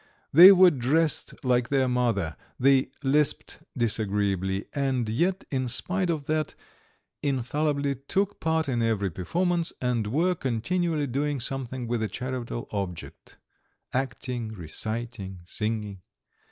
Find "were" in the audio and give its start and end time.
0.51-0.71, 10.07-10.33